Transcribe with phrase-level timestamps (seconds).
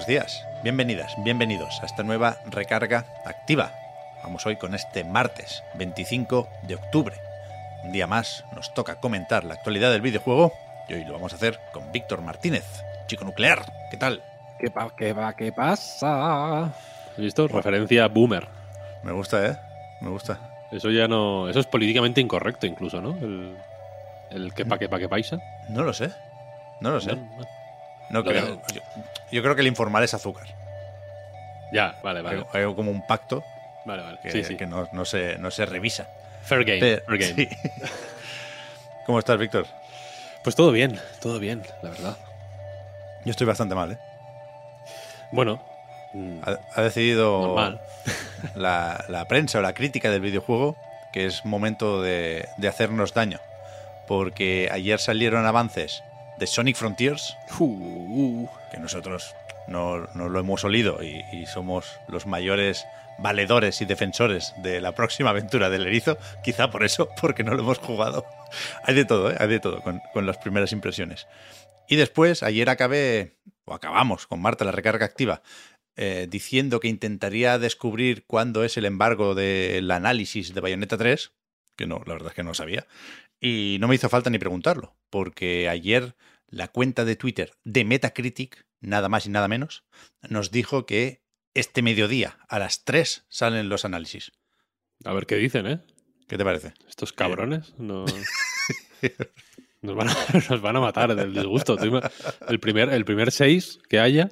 [0.00, 3.70] Buenos días, bienvenidas, bienvenidos a esta nueva recarga activa.
[4.22, 7.16] Vamos hoy con este martes 25 de octubre.
[7.84, 10.54] Un día más nos toca comentar la actualidad del videojuego
[10.88, 12.64] y hoy lo vamos a hacer con Víctor Martínez,
[13.08, 13.70] chico nuclear.
[13.90, 14.22] ¿Qué tal?
[14.58, 16.64] ¿Qué, pa qué, va ¿Qué pasa?
[16.64, 17.46] ¿Has visto?
[17.46, 18.48] Referencia boomer.
[19.02, 19.58] Me gusta, ¿eh?
[20.00, 20.66] Me gusta.
[20.72, 21.46] Eso ya no.
[21.50, 23.18] Eso es políticamente incorrecto, incluso, ¿no?
[23.18, 23.54] El,
[24.30, 25.40] el que pa que pa que paisa.
[25.68, 26.10] No lo sé.
[26.80, 27.16] No lo sé.
[27.16, 27.59] No, no.
[28.10, 28.60] No creo.
[28.74, 28.80] Yo,
[29.30, 30.46] yo creo que el informal es azúcar.
[31.72, 32.44] Ya, vale, vale.
[32.52, 33.44] Hay, hay como un pacto
[33.84, 34.18] Vale, vale.
[34.22, 34.56] que, sí, sí.
[34.56, 36.08] que no, no se, no se revisa.
[36.42, 36.80] Fair game.
[36.80, 37.34] Pero- fair game.
[37.34, 37.48] sí.
[39.06, 39.66] ¿Cómo estás, Víctor?
[40.42, 42.16] Pues todo bien, todo bien, la verdad.
[43.24, 43.98] Yo estoy bastante mal, ¿eh?
[45.32, 45.62] Bueno.
[46.42, 47.80] Ha, ha decidido Normal.
[48.56, 50.76] la, la prensa o la crítica del videojuego
[51.12, 53.38] que es momento de, de hacernos daño.
[54.08, 56.02] Porque ayer salieron avances
[56.40, 59.34] de Sonic Frontiers, uh, que nosotros
[59.68, 62.84] no, no lo hemos olido y, y somos los mayores
[63.18, 66.18] valedores y defensores de la próxima aventura del erizo.
[66.42, 68.24] Quizá por eso, porque no lo hemos jugado.
[68.82, 69.36] Hay de todo, ¿eh?
[69.38, 71.28] hay de todo con, con las primeras impresiones.
[71.88, 75.42] Y después, ayer acabé, o acabamos con Marta, la recarga activa,
[75.96, 81.32] eh, diciendo que intentaría descubrir cuándo es el embargo del análisis de Bayonetta 3,
[81.76, 82.86] que no, la verdad es que no sabía.
[83.40, 86.14] Y no me hizo falta ni preguntarlo, porque ayer
[86.50, 89.84] la cuenta de Twitter de Metacritic, nada más y nada menos,
[90.28, 91.22] nos dijo que
[91.54, 94.32] este mediodía, a las 3, salen los análisis.
[95.04, 95.80] a ver qué dicen, ¿eh?
[96.28, 96.74] ¿Qué te parece?
[96.88, 98.04] Estos cabrones no.
[99.82, 100.14] Nos van, a,
[100.50, 101.78] nos van a matar del disgusto.
[102.46, 104.28] El primer, el primer 6 que haya,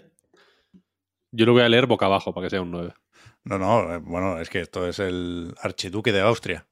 [1.32, 2.92] yo lo voy a leer boca abajo para que sea un 9.
[3.44, 6.67] No, no, eh, bueno, es que esto es el archiduque de Austria.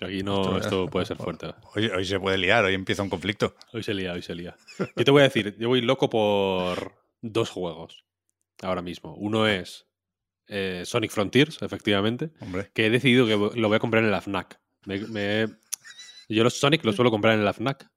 [0.00, 1.52] Aquí no, Esto- puede ser fuerte.
[1.74, 3.54] Hoy, hoy se puede liar, hoy empieza un conflicto.
[3.72, 4.56] Hoy se lía, hoy se lía.
[4.96, 8.04] Yo te voy a decir, yo voy loco por dos juegos
[8.62, 9.14] ahora mismo.
[9.16, 9.86] Uno es
[10.46, 14.20] eh, Sonic Frontiers, efectivamente, Hombre, que he decidido que lo voy a comprar en la
[14.20, 14.60] FNAC.
[14.86, 15.48] Me- me-
[16.28, 17.88] yo los Sonic los suelo comprar en la FNAC.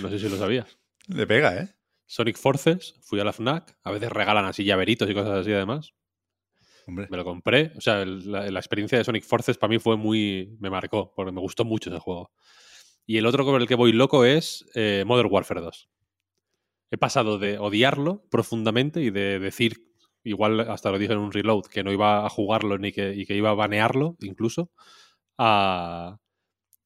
[0.00, 0.78] No sé si lo sabías.
[1.06, 1.68] le pega, ¿eh?
[2.06, 3.76] Sonic Forces, fui a la FNAC.
[3.84, 5.92] A veces regalan así llaveritos y cosas así además.
[6.86, 7.72] Me lo compré.
[7.76, 10.56] O sea, la, experiencia de Sonic Forces para mí fue muy...
[10.60, 12.30] Me marcó, porque me gustó mucho ese juego.
[13.06, 15.88] Y el otro con el que voy loco es eh, Modern Warfare 2.
[16.90, 19.90] He pasado de odiarlo profundamente y de decir,
[20.22, 23.36] igual hasta lo dije en un reload, que no iba a jugarlo ni que, que
[23.36, 24.70] iba a banearlo incluso,
[25.38, 26.18] a,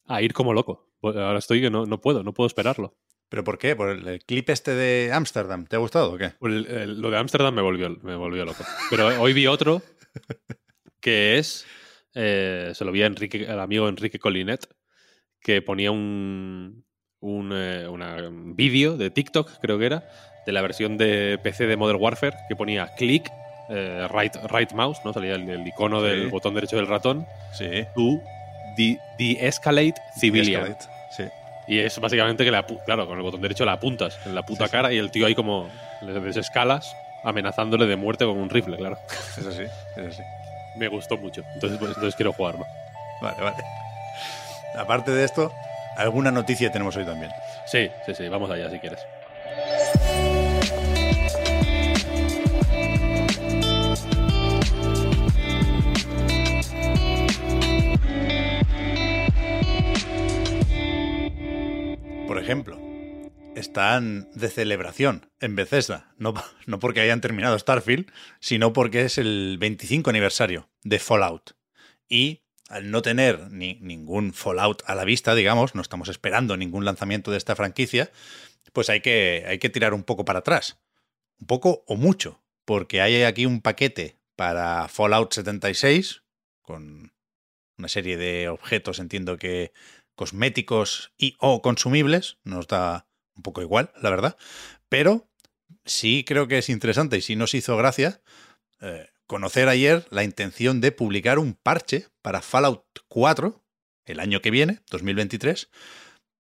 [0.07, 0.89] a ir como loco.
[1.01, 2.97] Pues Ahora estoy que no, no puedo, no puedo esperarlo.
[3.29, 3.77] ¿Pero por qué?
[3.77, 5.67] ¿Por el, el clip este de Ámsterdam?
[5.67, 6.33] ¿Te ha gustado o qué?
[6.43, 8.65] El- el- lo de Ámsterdam me volvió, me volvió loco.
[8.91, 9.83] Pero hoy vi otro
[11.01, 11.67] que es.
[12.15, 14.67] eh, se lo vi a Enrique, al amigo Enrique Colinet,
[15.41, 16.85] que ponía un,
[17.21, 20.09] un, eh, un vídeo de TikTok, creo que era,
[20.47, 23.29] de la versión de PC de Modern Warfare, que ponía click,
[23.71, 25.13] eh, right, right mouse, ¿no?
[25.13, 27.67] Salía el, el icono del botón derecho del ratón, Sí.
[27.95, 28.21] to
[28.77, 30.77] de- de-escalate civilian.
[31.69, 34.65] Y es básicamente que, la, claro, con el botón derecho la apuntas en la puta
[34.65, 34.73] Sí, sí.
[34.73, 35.69] cara y el tío ahí como
[36.01, 38.99] le desescalas amenazándole de muerte con un rifle, claro.
[39.37, 39.65] Es así,
[39.97, 40.23] es así.
[40.77, 41.43] Me gustó mucho.
[41.55, 42.65] Entonces, pues, entonces quiero jugarlo.
[43.21, 43.57] Vale, vale.
[44.79, 45.53] Aparte de esto,
[45.97, 47.33] alguna noticia tenemos hoy también.
[47.67, 49.01] Sí, sí, sí, vamos allá si quieres.
[62.49, 62.81] Ejemplo,
[63.57, 66.15] están de celebración en Bethesda.
[66.17, 66.33] No,
[66.67, 68.11] no porque hayan terminado Starfield,
[68.41, 71.51] sino porque es el 25 aniversario de Fallout.
[72.09, 72.41] Y
[72.71, 77.31] al no tener ni, ningún Fallout a la vista, digamos, no estamos esperando ningún lanzamiento
[77.31, 78.11] de esta franquicia,
[78.73, 80.79] pues hay que, hay que tirar un poco para atrás.
[81.39, 86.23] Un poco o mucho, porque hay aquí un paquete para Fallout 76
[86.63, 87.13] con
[87.77, 89.73] una serie de objetos, entiendo que
[90.19, 93.07] cosméticos y o consumibles, nos da
[93.37, 94.37] un poco igual, la verdad,
[94.89, 95.31] pero
[95.85, 98.21] sí creo que es interesante y sí nos hizo gracia
[98.81, 103.65] eh, conocer ayer la intención de publicar un parche para Fallout 4
[104.07, 105.71] el año que viene, 2023,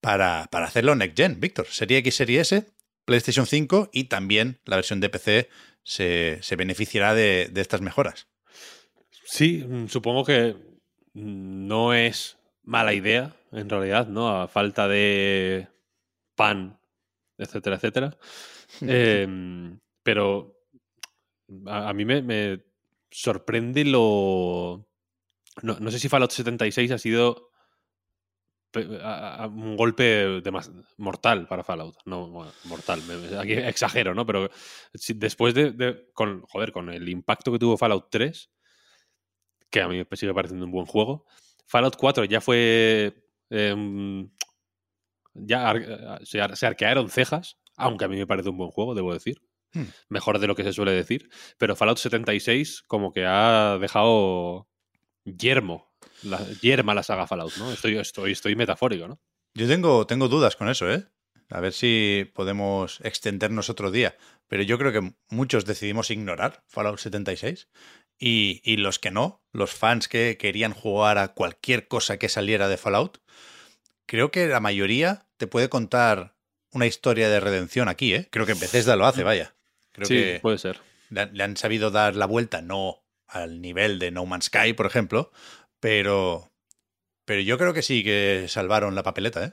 [0.00, 1.66] para, para hacerlo Next Gen, Víctor.
[1.68, 2.66] Serie X, Serie S,
[3.04, 5.50] PlayStation 5 y también la versión de PC
[5.84, 8.26] se, se beneficiará de, de estas mejoras.
[9.24, 10.56] Sí, supongo que
[11.14, 14.28] no es mala idea, en realidad, ¿no?
[14.42, 15.68] A falta de
[16.34, 16.78] pan,
[17.36, 18.16] etcétera, etcétera.
[18.82, 20.54] Em, pero
[21.66, 22.62] a, a mí me, me
[23.10, 24.86] sorprende lo.
[25.62, 27.50] No, no sé si Fallout 76 ha sido
[28.70, 31.96] pe- a- a- un golpe de más- mortal para Fallout.
[32.04, 33.02] No, bueno, mortal.
[33.04, 34.26] me- Aquí exagero, ¿no?
[34.26, 34.50] Pero
[34.94, 38.50] si- después de, de- con, joder, con el impacto que tuvo Fallout 3,
[39.70, 41.24] que a mí me sigue pareciendo un buen juego,
[41.66, 43.24] Fallout 4 ya fue...
[43.50, 44.30] em,
[45.34, 48.94] ya ar- se, ar- se arquearon cejas, aunque a mí me parece un buen juego,
[48.94, 49.40] debo decir.
[49.72, 49.84] Hmm.
[50.08, 51.28] Mejor de lo que se suele decir.
[51.58, 54.68] Pero Fallout 76 como que ha dejado
[55.24, 55.92] yermo,
[56.22, 57.70] la, yerma la saga Fallout, ¿no?
[57.72, 59.20] Estoy, estoy, estoy metafórico, ¿no?
[59.54, 61.06] Yo tengo, tengo dudas con eso, ¿eh?
[61.50, 64.16] A ver si podemos extendernos otro día.
[64.48, 67.68] Pero yo creo que muchos decidimos ignorar Fallout 76.
[68.18, 72.68] Y, y los que no, los fans que querían jugar a cualquier cosa que saliera
[72.68, 73.22] de Fallout,
[74.06, 76.36] creo que la mayoría te puede contar
[76.72, 78.28] una historia de redención aquí, ¿eh?
[78.30, 79.54] Creo que Bethesda lo hace, vaya.
[79.92, 80.80] Creo sí, que puede ser.
[81.10, 84.72] le han, le han sabido dar la vuelta, no al nivel de No Man's Sky,
[84.72, 85.30] por ejemplo,
[85.80, 86.50] pero,
[87.24, 89.52] pero yo creo que sí que salvaron la papeleta, ¿eh?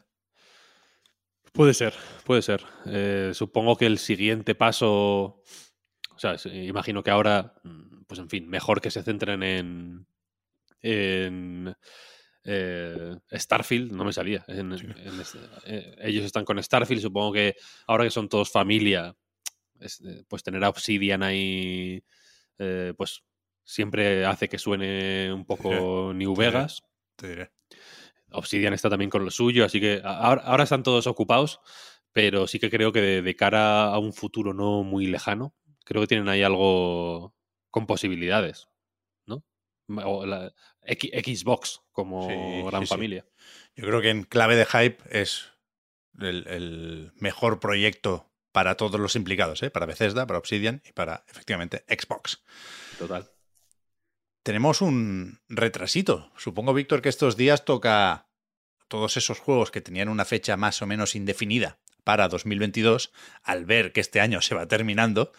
[1.52, 1.94] Puede ser,
[2.26, 2.66] puede ser.
[2.86, 5.42] Eh, supongo que el siguiente paso.
[6.16, 10.08] O sea, se- imagino que ahora, mm, pues en fin, mejor que se centren en.
[10.82, 11.76] en
[12.48, 14.46] eh, Starfield, no me salía.
[14.48, 14.86] en- Sí.
[14.86, 17.56] en este- eh, ellos están con Starfield, supongo que
[17.88, 19.16] ahora que son todos familia,
[19.80, 22.04] es, eh, pues tener a Obsidian ahí,
[22.60, 23.24] eh, pues
[23.64, 25.58] siempre hace que suene un poco
[26.16, 26.36] New.
[26.36, 26.84] Vegas.
[27.16, 27.52] Te diré.
[28.32, 31.60] Obsidian está también con lo suyo, así que ahora, ahora están todos ocupados,
[32.12, 36.02] pero sí que creo que de, de cara a un futuro no muy lejano, creo
[36.02, 37.34] que tienen ahí algo
[37.72, 38.68] con posibilidades,
[39.26, 39.44] ¿no?
[40.04, 40.54] O la
[40.86, 42.36] Xbox como Sí,
[42.70, 42.90] gran sí, sí.
[42.90, 43.26] familia.
[43.76, 45.52] Yo creo que en clave de hype es
[46.20, 49.70] el, el mejor proyecto para todos los implicados, ¿eh?
[49.70, 52.42] para Bethesda, para Obsidian y para, efectivamente, Xbox.
[52.98, 53.30] Total.
[54.44, 56.31] Tenemos un retrasito.
[56.38, 58.30] Supongo, Víctor, que estos días toca
[58.88, 63.12] todos esos juegos que tenían una fecha más o menos indefinida para 2022,
[63.44, 65.31] al ver que este año se va terminando,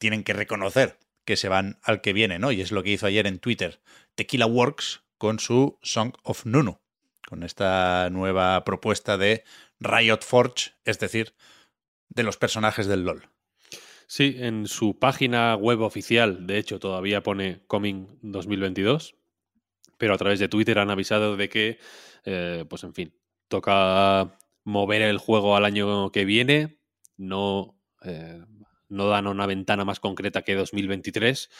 [0.00, 2.50] tienen que reconocer que se van al que viene, ¿no?
[2.50, 3.80] Y es lo que hizo ayer en Twitter
[4.16, 6.80] Tequila Works con su Song of Nunu,
[7.28, 9.44] con esta nueva propuesta de
[9.78, 11.34] Riot Forge, es decir,
[12.08, 13.28] de los personajes del LOL.
[14.06, 19.14] Sí, en su página web oficial, de hecho, todavía pone Coming 2022,
[19.98, 21.78] pero a través de Twitter han avisado de que,
[22.24, 23.14] eh, pues en fin,
[23.48, 26.78] toca mover el juego al año que viene,
[27.18, 28.42] no, eh,
[28.90, 31.50] no dan una ventana más concreta que 2023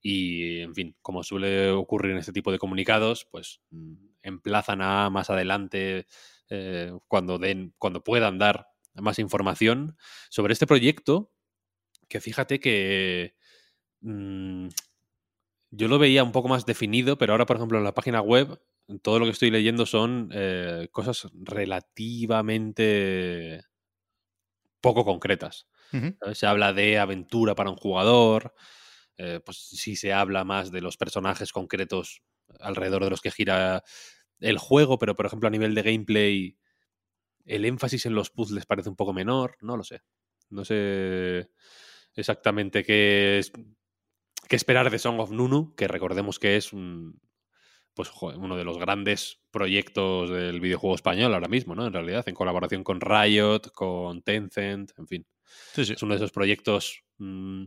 [0.00, 5.10] y, en fin, como suele ocurrir en este tipo de comunicados, pues mm, emplazan a
[5.10, 6.06] más adelante
[6.50, 9.96] eh, cuando, den, cuando puedan dar más información
[10.30, 11.32] sobre este proyecto
[12.08, 13.34] que fíjate que
[14.00, 14.68] mm,
[15.70, 18.60] yo lo veía un poco más definido, pero ahora, por ejemplo, en la página web,
[19.02, 23.62] todo lo que estoy leyendo son eh, cosas relativamente
[24.80, 25.66] poco concretas.
[26.32, 28.54] Se habla de aventura para un jugador,
[29.18, 32.22] eh, pues sí se habla más de los personajes concretos
[32.60, 33.84] alrededor de los que gira
[34.40, 36.58] el juego, pero por ejemplo a nivel de gameplay
[37.44, 40.02] el énfasis en los puzzles parece un poco menor, no lo sé.
[40.50, 41.50] No sé
[42.16, 43.52] exactamente qué, es-
[44.48, 47.20] qué esperar de Song of Nunu, que recordemos que es un,
[47.94, 51.86] pues, uno de los grandes proyectos del videojuego español ahora mismo, ¿no?
[51.86, 55.26] En realidad, en colaboración con Riot, con Tencent, en fin.
[55.74, 55.92] Sí, sí.
[55.94, 57.66] Es uno de esos proyectos mm,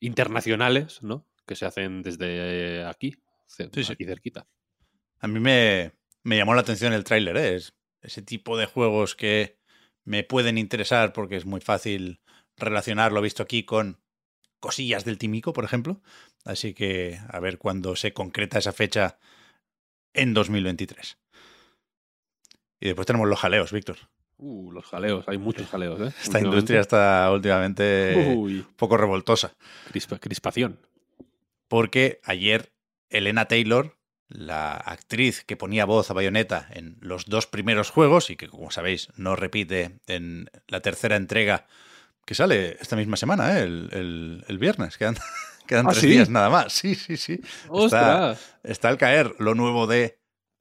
[0.00, 1.26] internacionales, ¿no?
[1.46, 3.16] Que se hacen desde aquí,
[3.46, 3.92] Sí, sí.
[3.92, 4.46] aquí cerquita.
[5.20, 5.92] A mí me,
[6.22, 7.54] me llamó la atención el tráiler, ¿eh?
[7.56, 9.58] Es ese tipo de juegos que
[10.04, 12.20] me pueden interesar porque es muy fácil
[12.56, 14.00] relacionar lo visto aquí con
[14.60, 16.00] cosillas del Timico, por ejemplo.
[16.44, 19.18] Así que a ver cuándo se concreta esa fecha
[20.12, 21.18] en 2023.
[22.80, 23.98] Y después tenemos los jaleos, Víctor.
[24.38, 26.14] Uh, los jaleos, hay muchos jaleos, ¿eh?
[26.22, 29.52] Esta industria está últimamente Uy, un poco revoltosa.
[29.92, 30.78] crispa- crispación.
[31.68, 32.72] porque ayer
[33.10, 33.96] Elena Taylor,
[34.28, 38.70] la actriz que ponía voz a Bayonetta en los dos primeros juegos y que, como
[38.70, 41.66] sabéis, no repite en la tercera entrega
[42.24, 43.62] que sale esta misma semana, ¿eh?
[43.64, 44.98] el, el- el viernes.
[44.98, 45.16] Quedan,
[45.66, 46.08] quedan ¿Ah, tres sí?
[46.08, 46.72] días nada más.
[46.72, 47.40] Sí, sí, sí.
[48.62, 50.17] Está al caer lo nuevo de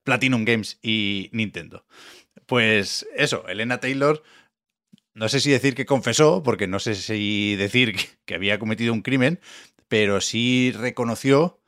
[0.08, 1.86] Platinum Games y Nintendo.
[2.46, 4.24] Pues eso, Elena Taylor,
[5.14, 9.02] no sé si decir que confesó, porque no sé si decir que había cometido un
[9.02, 9.42] crimen,
[9.90, 11.60] pero sí reconoció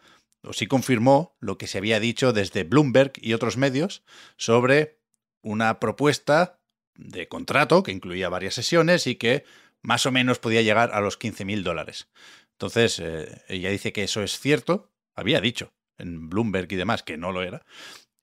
[0.42, 4.06] o sí confirmó lo que se había dicho desde Bloomberg y otros medios
[4.38, 5.02] sobre
[5.42, 6.62] una propuesta
[6.96, 9.44] de contrato que incluía varias sesiones y que
[9.82, 12.08] más o menos podía llegar a los 15 mil dólares.
[12.54, 17.18] Entonces, eh, ella dice que eso es cierto, había dicho en Bloomberg y demás que
[17.18, 17.66] no lo era,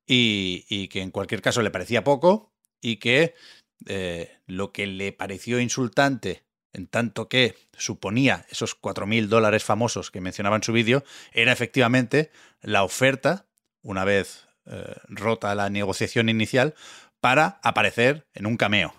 [0.06, 3.34] y, que en cualquier caso le parecía poco y que
[3.86, 10.20] eh, lo que le pareció insultante en tanto que suponía esos 4.000 dólares famosos que
[10.20, 13.46] mencionaba en su vídeo, era efectivamente la oferta,
[13.82, 16.74] una vez eh, rota la negociación inicial,
[17.20, 18.94] para aparecer en un cameo.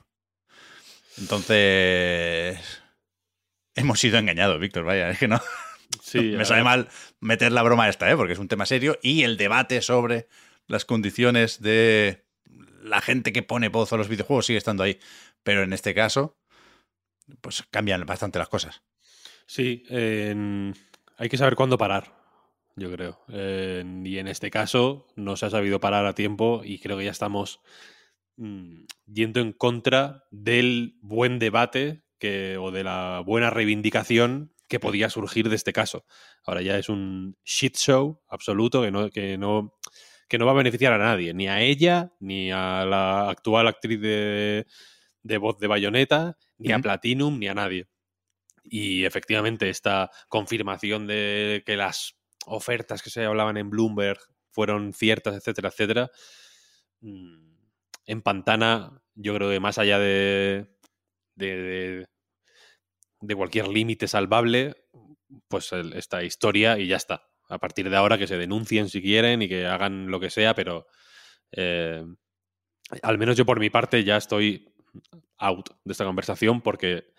[1.20, 2.60] Entonces,
[3.76, 5.40] hemos sido engañados, Víctor, vaya, es que no.
[6.02, 8.16] Sí, Me sabe mal meter la broma esta, ¿eh?
[8.16, 10.28] porque es un tema serio y el debate sobre
[10.68, 12.26] las condiciones de
[12.82, 15.00] la gente que pone pozo a los videojuegos sigue estando ahí.
[15.44, 16.38] Pero en este caso,
[17.42, 18.84] pues cambian bastante las cosas.
[19.46, 22.14] Sí, hay que saber cuándo parar,
[22.76, 23.22] yo creo.
[23.30, 27.12] y en este caso no se ha sabido parar a tiempo y creo que ya
[27.12, 27.62] estamos
[28.36, 35.10] mm, yendo en contra del buen debate que, o de la buena reivindicación que podía
[35.10, 36.06] surgir de este caso.
[36.44, 39.77] Ahora ya es un shit show absoluto que no, que no,
[40.28, 44.00] que no va a beneficiar a nadie, ni a ella, ni a la actual actriz
[44.02, 44.66] de,
[45.24, 47.88] de voz de bayoneta, ni a Platinum, ni a nadie.
[48.64, 54.20] Y efectivamente, esta confirmación de que las ofertas que se hablaban en Bloomberg
[54.52, 56.12] fueron ciertas, etcétera, etcétera,
[57.02, 57.56] mm,
[58.08, 60.70] en Pantana, yo creo que más allá de,
[61.36, 62.08] de,
[63.22, 64.76] de cualquier límite salvable,
[65.48, 67.28] pues esta historia y ya está.
[67.50, 70.54] A partir de ahora que se denuncien si quieren y que hagan lo que sea,
[70.54, 70.88] pero
[71.52, 72.04] eh,
[73.02, 74.74] al menos yo por mi parte ya estoy
[75.38, 77.14] out de esta conversación porque,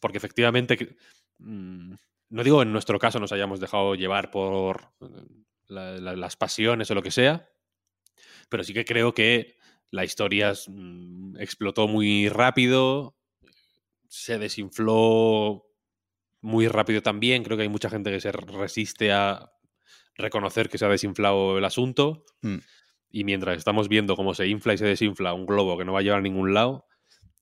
[0.00, 0.96] porque efectivamente,
[1.38, 1.94] mm,
[2.30, 4.92] no digo en nuestro caso nos hayamos dejado llevar por
[5.68, 7.48] las pasiones o lo que sea,
[8.48, 9.56] pero sí que creo que
[9.90, 13.16] la historia mm, explotó muy rápido,
[14.08, 15.66] se desinfló
[16.40, 19.50] muy rápido también, creo que hay mucha gente que se resiste a
[20.18, 22.24] reconocer que se ha desinflado el asunto.
[22.42, 22.58] Mm.
[23.10, 26.00] Y mientras estamos viendo cómo se infla y se desinfla un globo que no va
[26.00, 26.86] a llevar a ningún lado,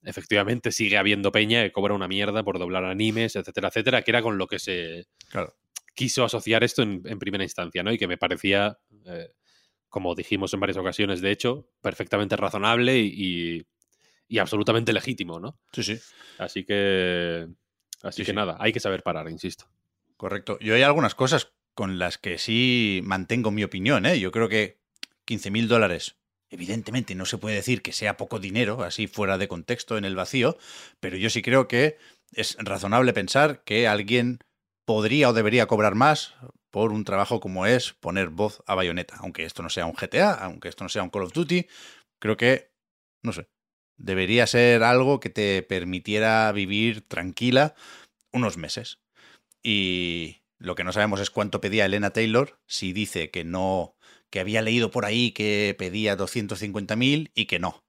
[0.04, 4.22] efectivamente sigue habiendo peña que cobra una mierda por doblar animes, etcétera, etcétera, que era
[4.22, 5.08] con lo que se
[5.94, 7.92] quiso asociar esto en, primera instancia, ¿no?
[7.92, 9.32] Y que me parecía, eh,
[9.88, 13.66] como dijimos en varias ocasiones, de hecho, perfectamente razonable y,
[14.38, 15.58] absolutamente legítimo, ¿no?
[15.72, 15.98] Sí, sí.
[16.38, 17.48] Así que.
[18.02, 19.64] Así que nada, hay que saber parar, insisto.
[20.16, 20.58] Correcto.
[20.60, 24.18] Yo hay algunas cosas con las que sí mantengo mi opinión, ¿eh?
[24.18, 24.80] Yo creo que
[25.24, 26.16] 15.000 dólares
[26.48, 30.14] Evidentemente no se puede decir que sea poco dinero, así fuera de contexto, en el
[30.14, 30.56] vacío,
[31.00, 31.98] pero yo sí creo que
[32.32, 34.38] es razonable pensar que alguien
[34.84, 36.34] podría o debería cobrar más
[36.70, 39.16] por un trabajo como es poner voz a bayoneta.
[39.18, 41.66] Aunque esto no sea un GTA, aunque esto no sea un Call of Duty,
[42.20, 42.70] creo que,
[43.24, 43.48] no sé,
[43.96, 47.74] debería ser algo que te permitiera vivir tranquila
[48.32, 49.00] unos meses.
[49.64, 53.96] Y lo que no sabemos es cuánto pedía Elena Taylor, si dice que no
[54.30, 57.84] que había leído por ahí que pedía 250.000 y que no.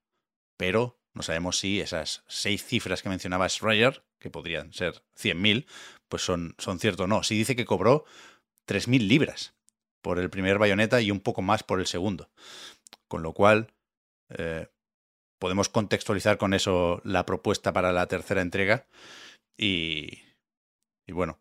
[0.55, 5.65] Pero no sabemos si esas seis cifras que mencionaba Schreier, que podrían ser 100.000,
[6.09, 7.23] pues son, son cierto o no.
[7.23, 8.05] Si dice que cobró
[8.67, 9.55] 3.000 libras
[10.01, 12.29] por el primer bayoneta y un poco más por el segundo.
[13.07, 13.73] Con lo cual,
[14.29, 14.67] eh,
[15.39, 18.87] podemos contextualizar con eso la propuesta para la tercera entrega.
[19.57, 20.19] Y,
[21.05, 21.39] y bueno,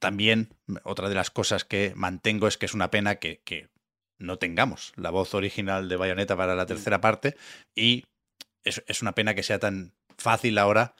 [0.00, 0.54] también
[0.84, 3.68] otra de las cosas que mantengo es que es una pena que, que
[4.18, 6.68] no tengamos la voz original de Bayonetta para la mm.
[6.68, 7.36] tercera parte
[7.74, 8.04] y
[8.64, 10.94] es, una pena que sea tan fácil ahora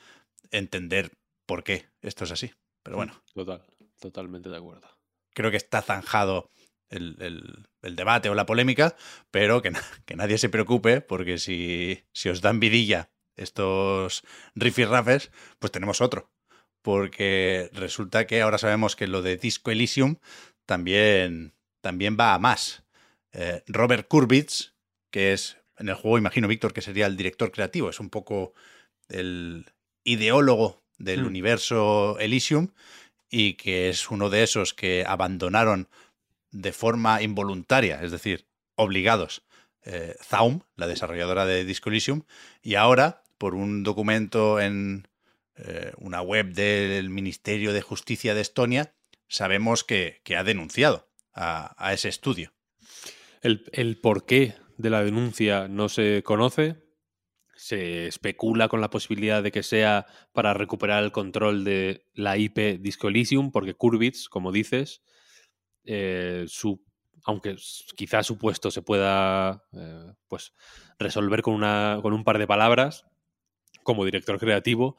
[0.50, 1.12] entender
[1.47, 2.52] por qué esto es así.
[2.83, 3.23] Pero bueno.
[3.35, 3.62] Total,
[4.00, 4.88] totalmente de acuerdo.
[5.35, 6.50] Creo que está zanjado
[6.88, 8.97] el, debate o la polémica,
[9.31, 9.73] pero que,
[10.04, 16.31] que, nadie se preocupe porque si, si os dan vidilla estos rifirrafes, pues tenemos otro.
[16.83, 20.17] Porque resulta que ahora sabemos que lo de Disco Elysium
[20.67, 22.83] también, también va a más.
[23.33, 24.75] Eh, Robert Kurbitz,
[25.11, 28.53] que es en el juego, imagino, Víctor, que sería el director creativo, es un poco
[29.09, 29.67] el
[30.05, 31.27] ideólogo del hmm.
[31.27, 32.69] universo Elysium
[33.31, 35.89] y que es uno de esos que abandonaron
[36.51, 39.43] de forma involuntaria, es decir, obligados,
[39.85, 42.23] eh, Zaum, la desarrolladora de Disco Elysium,
[42.62, 45.09] y ahora, por un documento en
[45.56, 48.94] eh, una web del Ministerio de Justicia de Estonia,
[49.28, 52.52] sabemos que, ha denunciado a ese estudio.
[53.42, 56.76] El, porqué de la denuncia no se conoce.
[57.56, 62.80] se especula con la posibilidad de que sea para recuperar el control de la IP
[62.80, 65.02] Disco Elysium, porque Kurbitz, como dices,
[65.85, 66.85] eh, su,
[67.25, 67.56] aunque
[67.97, 70.54] quizás su puesto se pueda eh, pues
[70.99, 73.04] resolver con, una, con un par de palabras,
[73.82, 74.97] como director creativo,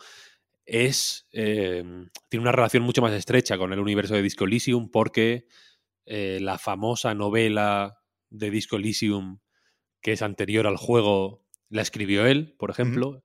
[0.66, 1.84] es eh,
[2.30, 5.48] tiene una relación mucho más estrecha con el universo de Disco Elysium porque
[6.06, 9.40] la famosa novela de Disco Elysium
[10.02, 13.24] que es anterior al juego la escribió él, por ejemplo.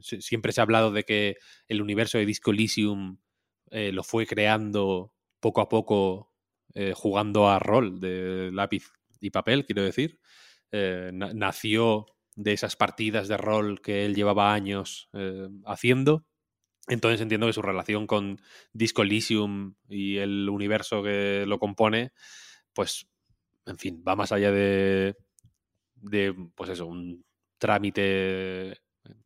[0.00, 1.36] siempre se ha hablado de que
[1.66, 3.18] el universo de Disco Elysium
[3.70, 6.30] lo fue creando poco a poco
[6.74, 10.20] eh, jugando a rol de lápiz y papel, quiero decir.
[10.70, 12.06] Eh, nació
[12.40, 16.24] de esas partidas de rol que él llevaba años eh, haciendo.
[16.88, 18.40] Entonces entiendo que su relación con
[18.72, 22.12] Disco Elysium y el universo que lo compone,
[22.72, 23.06] pues,
[23.66, 25.16] en fin, va más allá de,
[25.96, 27.24] de pues eso, un
[27.58, 28.00] trámite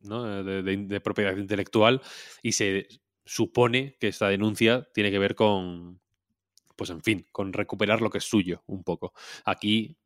[0.01, 2.01] de, propiedad intelectual
[2.43, 2.87] y se
[3.23, 6.01] supone que esta denuncia tiene que ver con,
[6.75, 9.13] pues en fin, con recuperar lo que es suyo un poco.
[9.45, 9.97] Aquí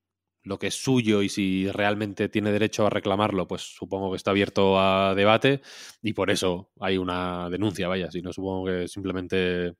[0.49, 4.31] lo que es suyo y si realmente tiene derecho a reclamarlo, pues supongo que está
[4.31, 5.61] abierto a debate
[6.01, 9.75] y por eso hay una denuncia, vaya, si no supongo que simplemente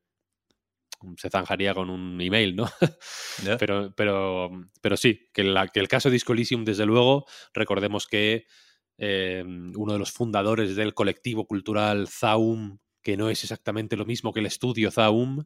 [1.17, 2.69] se zanjaría con un email, ¿no?
[3.59, 8.45] pero, pero, pero sí, que, la, que el caso de Disco desde luego, recordemos que
[8.99, 14.33] eh, uno de los fundadores del colectivo cultural Zaum, que no es exactamente lo mismo
[14.33, 15.45] que el estudio Zaum,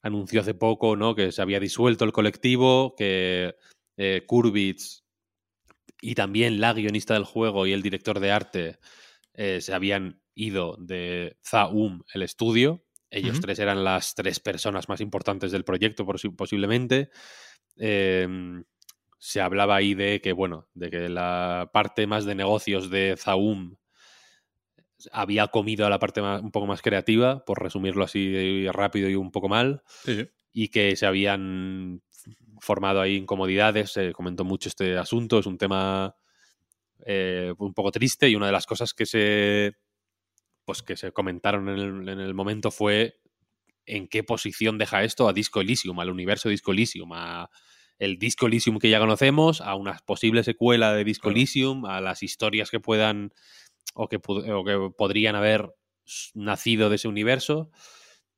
[0.00, 1.14] anunció hace poco ¿no?
[1.14, 3.56] que se había disuelto el colectivo, que
[3.96, 5.04] eh, Kurbitz
[6.00, 8.78] y también la guionista del juego y el director de arte
[9.34, 12.84] eh, se habían ido de Zaum, el estudio.
[13.10, 16.04] Ellos tres eran las tres personas más importantes del proyecto,
[16.36, 17.10] posiblemente.
[17.76, 18.64] Em,
[19.18, 23.76] se hablaba ahí de que, bueno, de que la parte más de negocios de Zaum
[25.12, 29.30] había comido a la parte un poco más creativa, por resumirlo así rápido y un
[29.30, 29.82] poco mal,
[30.52, 32.02] y que se habían
[32.66, 36.16] formado ahí incomodidades, se comentó mucho este asunto, es un tema
[37.04, 39.74] eh, un poco triste y una de las cosas que se
[40.64, 43.20] pues que se comentaron en el, momento fue
[43.86, 47.48] en qué posición deja esto a Disco Elysium, al universo Disco Elysium, a
[48.00, 52.24] el Disco Elysium que ya conocemos, a una posible secuela de Disco Elysium, a las
[52.24, 53.32] historias que puedan
[53.94, 55.72] o que, que podrían haber
[56.34, 57.70] nacido de ese universo.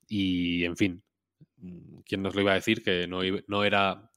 [0.07, 1.03] Y, en fin,
[1.57, 2.83] mm, ¿quién nos lo iba a decir?
[2.83, 4.08] Que no, no era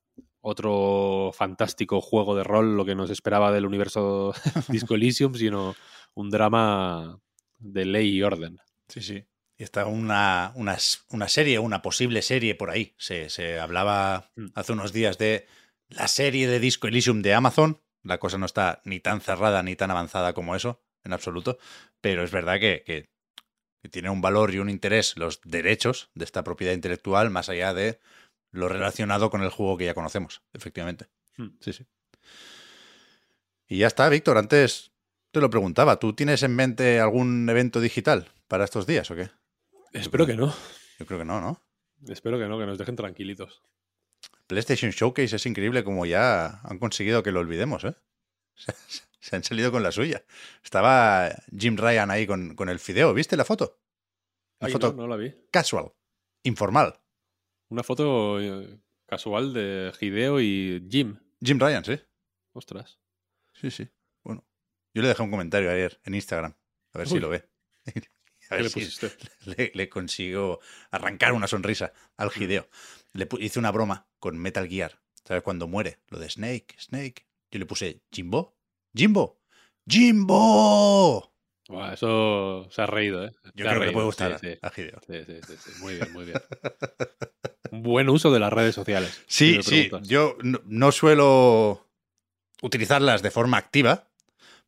[0.42, 4.34] otro fantástico juego de rol lo que nos esperaba del universo
[4.68, 5.74] Disco Elysium, sino
[6.14, 7.18] un drama
[7.58, 8.58] de ley y orden.
[8.88, 9.24] Sí, sí.
[9.56, 10.76] Y está una, una,
[11.10, 12.94] una serie, una posible serie por ahí.
[12.98, 14.46] Se, se, hablaba mm.
[14.54, 15.46] hace unos días de
[15.88, 17.80] la serie de Disco Elysium de Amazon.
[18.02, 21.58] La cosa no está ni tan cerrada ni tan avanzada como eso en absoluto,
[22.00, 23.08] pero es verdad que,
[23.90, 27.98] tiene un valor y un interés los derechos de esta propiedad intelectual más allá de
[28.52, 31.08] lo relacionado con el juego que ya conocemos, efectivamente.
[31.36, 31.48] Hmm.
[31.60, 31.86] Sí, sí.
[33.66, 34.92] Y ya está, Víctor, antes
[35.30, 39.30] te lo preguntaba, ¿tú tienes en mente algún evento digital para estos días o qué?
[39.92, 40.54] Espero que no.
[40.98, 41.62] Yo creo que no, ¿no?
[42.06, 43.62] Espero que no, que nos dejen tranquilitos.
[44.46, 47.94] PlayStation Showcase es increíble como ya han conseguido que lo olvidemos, ¿eh?
[49.20, 50.24] Se han salido con la suya.
[50.64, 53.14] Estaba Jim Ryan ahí con, con el fideo.
[53.14, 53.78] ¿Viste la foto?
[54.58, 55.32] La foto no, la vi.
[55.50, 55.92] Casual.
[56.42, 57.00] Informal.
[57.72, 61.16] Una foto eh, casual de Hideo y Jim.
[61.42, 61.98] Jim Ryan, sí.
[62.52, 63.00] Ostras.
[63.54, 63.88] Sí, sí.
[64.22, 64.44] Bueno.
[64.92, 66.54] Yo le dejé un comentario ayer en Instagram.
[66.92, 67.48] A ver si lo ve.
[68.50, 68.86] A ver si
[69.56, 72.42] le, le, consigo arrancar una sonrisa al mm.
[72.42, 72.68] Hideo.
[73.14, 75.00] Le hice una broma con Metal Gear.
[75.24, 75.42] ¿Sabes?
[75.42, 76.00] Cuando muere.
[76.08, 77.26] Lo de Snake, Snake.
[77.50, 78.54] Yo le puse Jimbo.
[78.94, 79.40] Jimbo.
[79.88, 81.32] ¡Jimbo!
[81.94, 83.32] eso se ha reído, ¿eh?
[83.54, 86.36] Yo creo que le puede gustar sí, a Sí, sí, sí, Muy bien, muy bien.
[87.82, 89.22] Buen uso de las redes sociales.
[89.26, 89.90] Sí, sí.
[90.02, 91.88] Yo no, suelo
[92.62, 94.08] utilizarlas de forma activa,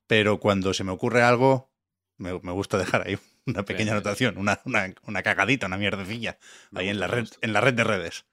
[0.06, 1.70] pero cuando se me ocurre algo,
[2.18, 6.38] me, gusta dejar ahí una pequeña anotación, una, una, cagadita, una mierdecilla,
[6.74, 8.24] ahí en la, red, en la red de redes.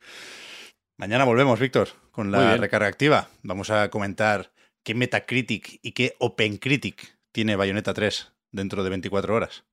[0.98, 3.30] Mañana volvemos, Víctor, con la recarga activa.
[3.44, 4.52] Vamos a comentar
[4.84, 9.64] qué Metacritic y qué OpenCritic tiene Bayonetta 3 dentro de 24 horas.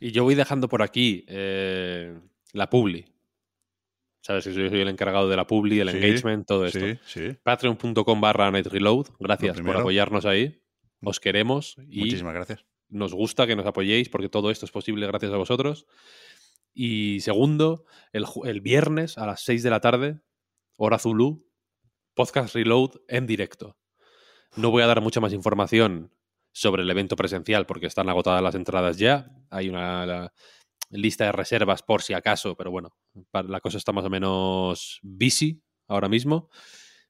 [0.00, 2.18] Y yo voy dejando por aquí eh,
[2.52, 3.06] la Publi.
[4.22, 6.84] Sabes que soy el encargado de la Publi, el engagement, todo esto.
[7.06, 9.06] Sí, Patreon.com barra Reload.
[9.18, 10.62] Gracias por apoyarnos ahí.
[11.02, 12.66] Os queremos y Muchísimas gracias.
[12.88, 15.86] nos gusta que nos apoyéis porque todo esto es posible gracias a vosotros.
[16.74, 20.20] Y segundo, el, el viernes a las 6 de la tarde,
[20.76, 21.46] hora Zulu,
[22.14, 23.78] podcast Reload en directo.
[24.56, 26.12] No voy a dar mucha más información
[26.52, 29.30] sobre el evento presencial porque están agotadas las entradas ya.
[29.48, 30.32] Hay una
[30.90, 32.94] lista de reservas por si acaso, pero bueno,
[33.32, 36.50] la cosa está más o menos busy ahora mismo.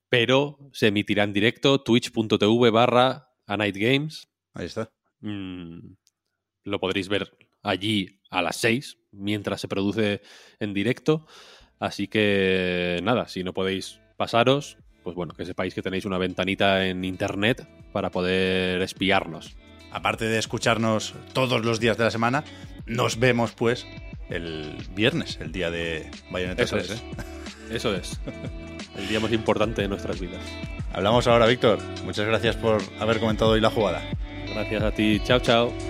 [0.09, 4.29] Pero se emitirá en directo twitch.tv barra a Night Games.
[4.55, 4.93] Ahí está.
[5.21, 5.95] Mm,
[6.65, 10.23] lo podréis ver allí a las 6 mientras se produce
[10.59, 11.27] en directo.
[11.79, 16.87] Así que nada, si no podéis pasaros, pues bueno, que sepáis que tenéis una ventanita
[16.87, 19.57] en internet para poder espiarnos.
[19.93, 22.45] Aparte de escucharnos todos los días de la semana,
[22.91, 23.87] nos vemos pues
[24.29, 26.91] el viernes, el día de Bayonetta Eso 3.
[26.91, 26.97] es.
[26.99, 27.03] ¿eh?
[27.71, 28.21] Eso es.
[28.97, 30.43] El día más importante de nuestras vidas.
[30.93, 31.79] Hablamos ahora, Víctor.
[32.05, 34.03] Muchas gracias por haber comentado hoy la jugada.
[34.53, 35.21] Gracias a ti.
[35.25, 35.90] Chao, chao.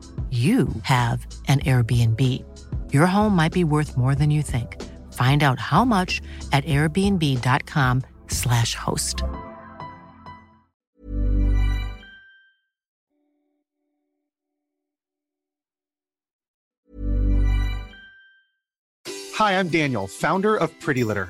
[0.31, 2.21] you have an Airbnb.
[2.93, 4.81] Your home might be worth more than you think.
[5.11, 6.21] Find out how much
[6.53, 9.23] at airbnb.com/slash host.
[19.33, 21.29] Hi, I'm Daniel, founder of Pretty Litter.